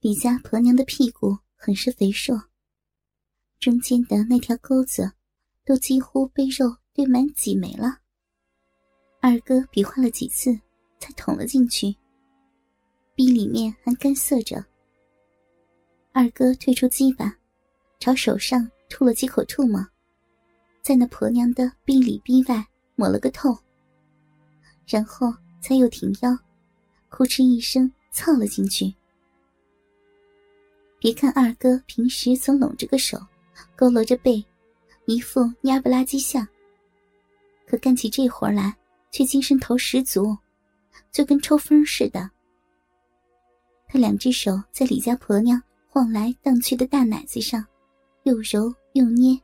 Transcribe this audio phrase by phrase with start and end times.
[0.00, 2.34] 李家婆娘的屁股很是肥硕，
[3.58, 5.12] 中间的那条沟子
[5.62, 7.98] 都几乎被肉堆满挤没了。
[9.20, 10.58] 二哥比划了几次，
[10.98, 11.94] 才捅了进去，
[13.14, 14.64] 逼里面还干涩着。
[16.12, 17.36] 二哥退出鸡巴，
[17.98, 19.86] 朝手上吐了几口唾沫，
[20.80, 23.54] 在那婆娘的逼里逼外抹了个透，
[24.86, 25.30] 然后
[25.60, 26.34] 才又挺腰，
[27.10, 28.94] 呼哧一声操了进去。
[31.00, 33.16] 别看二哥平时总拢着个手，
[33.74, 34.44] 佝偻着背，
[35.06, 36.46] 一副蔫不拉几相，
[37.66, 38.76] 可干起这活来
[39.10, 40.36] 却精神头十足，
[41.10, 42.30] 就跟抽风似的。
[43.88, 47.64] 他两只手在李家婆娘晃来荡去的大奶子上，
[48.24, 49.40] 又揉又捏，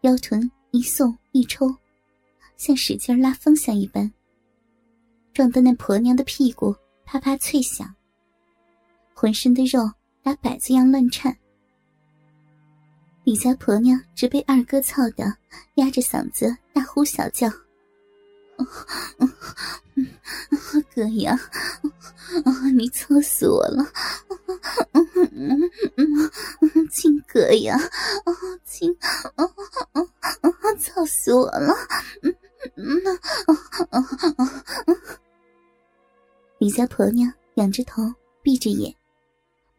[0.00, 1.66] 腰臀一送一抽，
[2.56, 4.10] 像使劲拉风箱一般，
[5.34, 7.94] 撞得那婆娘的屁股啪啪脆响，
[9.12, 9.80] 浑身的肉。
[10.22, 11.36] 打摆子样乱颤，
[13.24, 15.36] 李家婆娘只被二哥操的，
[15.74, 17.48] 压着嗓子大呼小叫
[20.94, 21.36] ：“哥呀，
[22.74, 23.84] 你操死我了！
[26.92, 27.76] 亲哥呀，
[28.64, 28.94] 亲，
[30.78, 31.74] 操死我了！”
[36.58, 38.02] 李家婆娘仰着头，
[38.42, 38.94] 闭着眼。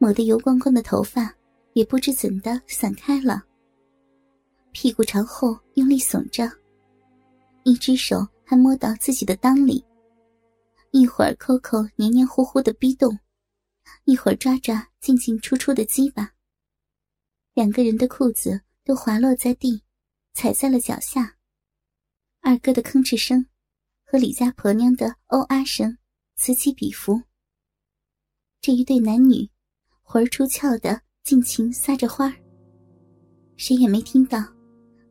[0.01, 1.31] 抹得油光光的头发
[1.73, 3.39] 也不知怎的散开了，
[4.71, 6.51] 屁股朝后用力耸着，
[7.65, 9.85] 一只手还摸到自己的裆里，
[10.89, 13.15] 一会儿抠抠黏黏糊糊的逼洞，
[14.05, 16.31] 一会儿抓抓进进出出的鸡巴。
[17.53, 19.83] 两个人的裤子都滑落在地，
[20.33, 21.37] 踩在了脚下。
[22.39, 23.45] 二哥的吭哧声
[24.03, 25.95] 和李家婆娘的哦啊声
[26.37, 27.21] 此起彼伏。
[28.61, 29.47] 这一对男女。
[30.11, 32.35] 魂儿出窍的，尽情撒着花。
[33.55, 34.39] 谁也没听到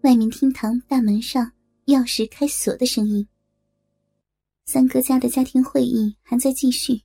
[0.02, 1.50] 外面厅堂大门上
[1.86, 3.26] 钥匙开锁的声音。
[4.66, 7.00] 三哥家的家庭会议还在继续。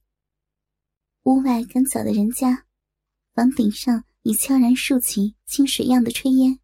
[1.23, 2.65] 屋外赶早的人家，
[3.33, 6.59] 房顶上已悄然竖起清水样的炊烟。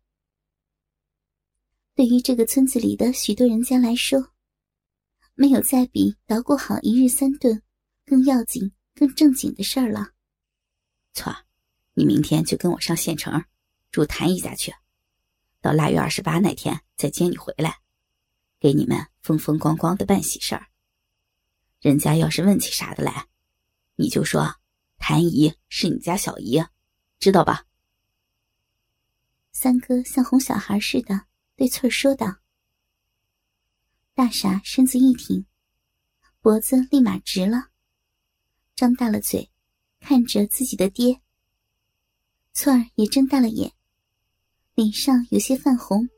[1.95, 4.33] 对于这个村子里的许多人家来说，
[5.35, 7.61] 没有再比捣鼓好一日三顿
[8.05, 10.11] 更要紧、更正经的事儿了。
[11.13, 11.45] 翠儿，
[11.93, 13.43] 你明天就跟我上县城，
[13.91, 14.73] 住谭姨家去，
[15.61, 17.79] 到腊月二十八那天再接你回来，
[18.59, 20.67] 给你们风风光光的办喜事儿。
[21.79, 23.27] 人家要是问起啥的来，
[23.95, 24.55] 你就说
[24.97, 26.63] 谭姨是你家小姨，
[27.19, 27.65] 知道吧？
[29.51, 32.37] 三哥像哄小孩似的对翠儿说道。
[34.13, 35.45] 大傻身子一挺，
[36.39, 37.69] 脖子立马直了，
[38.75, 39.50] 张大了嘴。
[40.01, 41.21] 看着自己的爹，
[42.51, 43.71] 翠儿也睁大了眼，
[44.75, 46.09] 脸上有些泛红。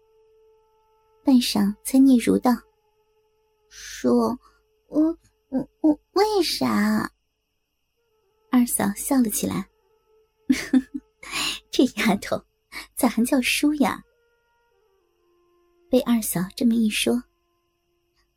[1.24, 2.52] 半晌才嗫嚅道
[3.70, 4.40] ：“说，
[4.88, 5.16] 我
[5.50, 7.12] 我我为啥？”
[8.50, 9.70] 二嫂笑了起来
[11.70, 12.42] ：“这丫头
[12.96, 14.04] 咋还叫叔呀？”
[15.90, 17.22] 被二嫂这么一说，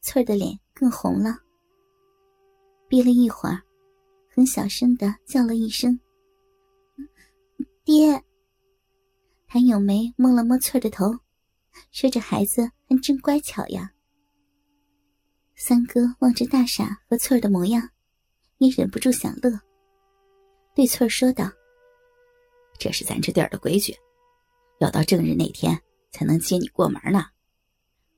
[0.01, 1.39] 翠儿的脸更红了，
[2.89, 3.63] 憋了一会儿。
[4.37, 5.99] 很小声的叫了一声
[7.85, 8.23] ：“爹。”
[9.49, 11.11] 谭咏梅摸了摸翠儿的头，
[11.91, 13.91] 说：“这孩子还真乖巧呀。”
[15.57, 17.89] 三哥望着大傻和翠儿的模样，
[18.59, 19.59] 也忍不住想乐，
[20.75, 21.51] 对翠儿说道
[22.79, 23.97] ：“这是咱这地儿的规矩，
[24.81, 25.81] 要到正日那天
[26.11, 27.25] 才能接你过门呢。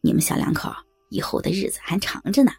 [0.01, 0.69] 你们小两口
[1.11, 2.51] 以后的日子还长着呢。”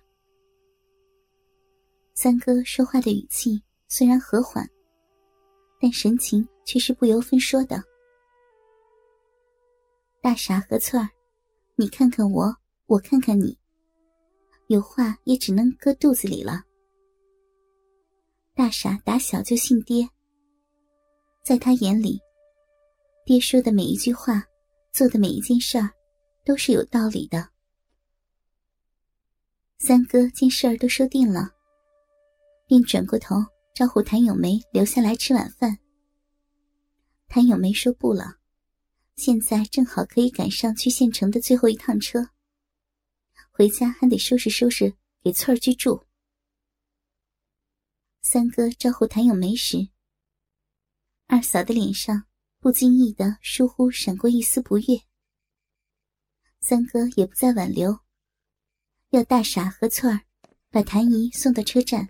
[2.22, 4.70] 三哥说话的语气虽然和缓，
[5.80, 7.82] 但神情却是不由分说的。
[10.22, 11.08] 大傻和翠儿，
[11.78, 12.54] 你看看我，
[12.88, 13.58] 我看看你，
[14.68, 16.62] 有话也只能搁肚子里了。
[18.54, 20.06] 大傻打小就信爹，
[21.42, 22.20] 在他眼里，
[23.24, 24.44] 爹说的每一句话，
[24.92, 25.90] 做的每一件事儿，
[26.44, 27.48] 都是有道理的。
[29.78, 31.56] 三哥见事儿都说定了。
[32.70, 33.36] 便转过头
[33.74, 35.80] 招呼谭咏梅留下来吃晚饭。
[37.28, 38.36] 谭咏梅说不了，
[39.16, 42.30] 现在正好可以赶上去县城的最后一趟车。
[43.50, 44.94] 回家还得收拾收拾
[45.24, 46.06] 给翠儿去住。
[48.22, 49.90] 三哥招呼谭咏梅时，
[51.26, 52.26] 二嫂的脸上
[52.60, 55.02] 不经意的疏忽闪过一丝不悦。
[56.62, 57.98] 三哥也不再挽留，
[59.10, 60.22] 要大傻和翠儿
[60.70, 62.08] 把谭姨送到车站。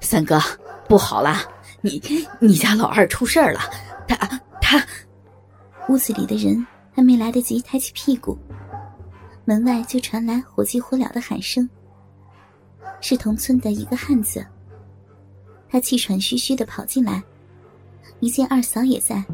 [0.00, 0.40] 三哥，
[0.88, 1.36] 不好了！
[1.80, 2.02] 你
[2.40, 3.60] 你家老二出事了，
[4.06, 4.16] 他
[4.60, 4.84] 他……
[5.88, 8.36] 屋子里的人还没来得及抬起屁股，
[9.44, 11.68] 门外就传来火急火燎的喊声。
[13.00, 14.44] 是同村的一个汉子，
[15.70, 17.22] 他气喘吁吁的跑进来，
[18.20, 19.24] 一见二嫂也在，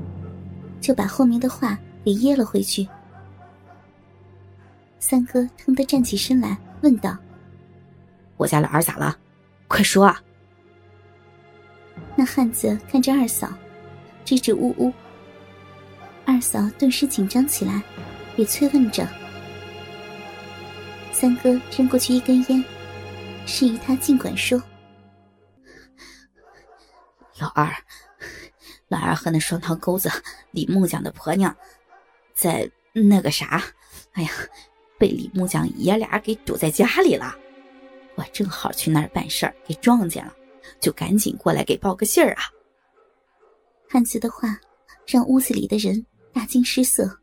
[0.81, 2.87] 就把后面的话给噎了回去。
[4.99, 7.17] 三哥腾地站起身来，问道
[8.37, 9.17] ：“我家老二咋了？
[9.75, 10.23] 快说啊！”
[12.15, 13.53] 那汉子看着二嫂，
[14.25, 14.93] 支支吾吾。
[16.25, 17.83] 二嫂顿时紧张起来，
[18.37, 19.05] 也催问着。
[21.11, 22.65] 三哥扔过去一根烟，
[23.47, 24.63] 示意他尽管说。
[27.41, 27.69] 老二，
[28.87, 30.09] 老二和那双堂钩子
[30.53, 31.55] 李木匠的婆娘，
[32.33, 33.61] 在那个啥，
[34.13, 34.31] 哎呀，
[35.01, 37.37] 被李木匠爷俩给堵在家里了。
[38.17, 40.35] 我正好去那儿办事儿，给撞见了。
[40.81, 42.43] 就赶紧过来给报个信儿啊！
[43.89, 44.59] 汉子的话
[45.07, 47.19] 让屋子里的人大惊失色，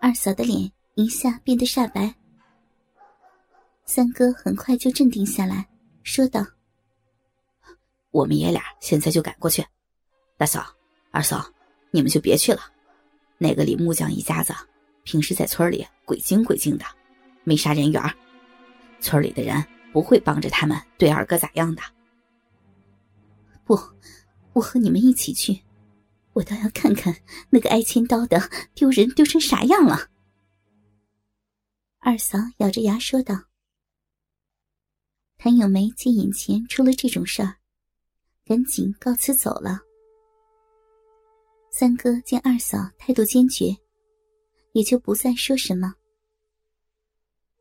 [0.00, 2.14] 二嫂的脸一下变得煞白。
[3.84, 5.68] 三哥很快就镇定下来，
[6.02, 6.44] 说道
[8.10, 9.64] ：“我们爷俩现在就赶过去。
[10.38, 10.66] 大嫂、
[11.10, 11.46] 二嫂，
[11.90, 12.60] 你们就别去了。
[13.36, 14.54] 那个李木匠一家子
[15.04, 16.84] 平时在村里鬼精鬼精的，
[17.44, 18.02] 没啥人缘
[19.00, 21.82] 村里的人不会帮着他们对二哥咋样的。”
[23.64, 23.78] 不，
[24.52, 25.60] 我和你们一起去，
[26.32, 27.14] 我倒要看看
[27.50, 28.40] 那个挨千刀的
[28.74, 30.08] 丢人丢成啥样了。
[31.98, 33.44] 二嫂咬着牙说道。
[35.36, 37.56] 谭咏梅见眼前出了这种事儿，
[38.44, 39.80] 赶紧告辞走了。
[41.70, 43.76] 三哥见二嫂态度坚决，
[44.72, 45.94] 也就不再说什么。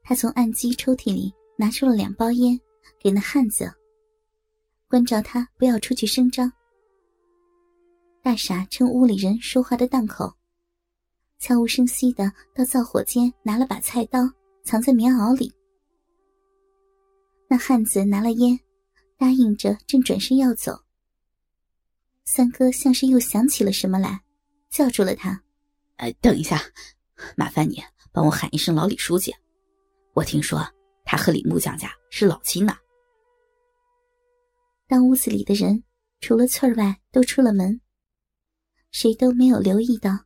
[0.07, 2.57] 他从案机抽屉里拿出了两包烟，
[2.97, 3.69] 给那汉子。
[4.87, 6.49] 关照他不要出去声张。
[8.23, 10.33] 大傻趁屋里人说话的档口，
[11.39, 14.21] 悄无声息的到灶火间拿了把菜刀，
[14.63, 15.53] 藏在棉袄里。
[17.49, 18.57] 那汉子拿了烟，
[19.17, 20.85] 答应着，正转身要走。
[22.23, 24.21] 三哥像是又想起了什么来，
[24.69, 25.43] 叫住了他
[25.97, 26.61] ：“呃，等一下，
[27.35, 27.83] 麻烦你
[28.13, 29.35] 帮我喊一声老李书记。
[30.17, 30.59] 我听说
[31.05, 32.75] 他和李木匠家是老亲呢。”
[34.89, 35.83] 当屋子里的人
[36.21, 37.79] 除了翠儿外都出了门，
[38.89, 40.17] 谁都没有留意到，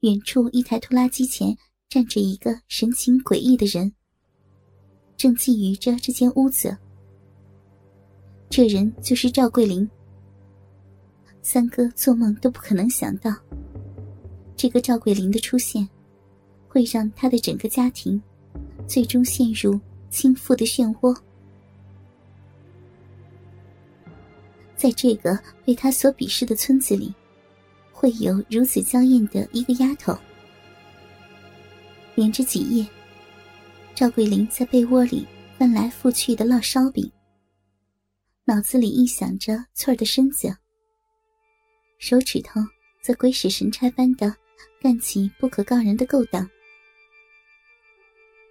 [0.00, 1.56] 远处一台拖拉机前
[1.88, 3.94] 站着一个神情诡异的人，
[5.16, 6.76] 正觊觎着这间屋子。
[8.50, 9.88] 这人就是赵桂林。
[11.40, 13.32] 三哥做梦都不可能想到，
[14.56, 15.88] 这个赵桂林的出现，
[16.66, 18.20] 会让他的整个家庭
[18.86, 19.78] 最终陷入
[20.10, 21.16] 倾覆的漩涡。
[24.76, 27.14] 在这个被他所鄙视的村子里，
[27.92, 30.16] 会有如此娇艳的一个丫头。
[32.14, 32.86] 连着几夜，
[33.94, 35.26] 赵桂林在被窝里
[35.58, 37.10] 翻来覆去的烙烧饼，
[38.44, 40.54] 脑子里臆想着翠儿的身子，
[41.98, 42.60] 手指头
[43.02, 44.34] 则鬼使神差般的
[44.80, 46.48] 干起不可告人的勾当。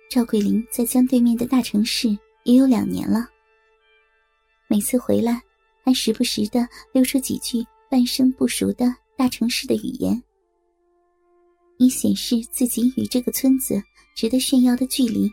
[0.10, 2.10] 赵桂林在江对面的大城市
[2.44, 3.28] 也有两年了，
[4.68, 5.42] 每次回来。
[5.88, 10.20] 还时不时的溜出几句半生不熟的大城市的语言，
[11.78, 13.80] 以显示自己与这个村子
[14.16, 15.32] 值得炫耀的距离，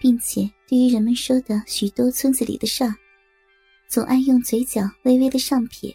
[0.00, 2.94] 并且对于人们说的许多村子里的事儿，
[3.90, 5.94] 总爱用嘴角微微的上撇，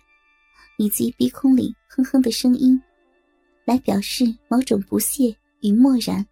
[0.77, 2.79] 以及鼻孔里哼哼的声音，
[3.65, 6.23] 来表示某种不屑与漠然。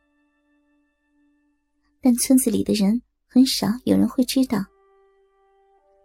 [2.03, 4.57] 但村子里的人很少有人会知道。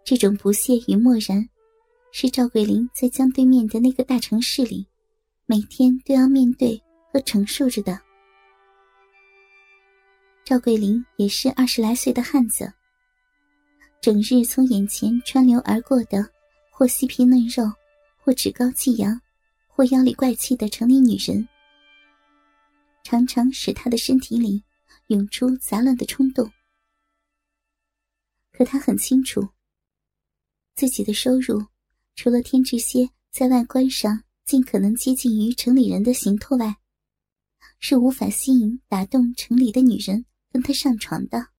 [0.05, 1.47] 这种不屑与漠然，
[2.13, 4.87] 是赵桂林在江对面的那个大城市里，
[5.45, 7.99] 每天都要面对和承受着的。
[10.45, 12.71] 赵桂林也是二十来岁的汉子，
[13.99, 16.25] 整日从眼前穿流而过的，
[16.71, 17.69] 或细皮嫩肉，
[18.23, 19.19] 或趾高气扬，
[19.67, 21.45] 或妖里怪气的城里女人，
[23.03, 24.63] 常常使他的身体里
[25.09, 26.51] 涌出杂乱的冲动。
[28.51, 29.49] 可他很清楚。
[30.75, 31.67] 自己的收入，
[32.15, 36.77] 除了添置些在外观上尽可能接近于城里人的行头外，
[37.79, 41.49] 是无法吸引、打动城里的女人跟他上床的。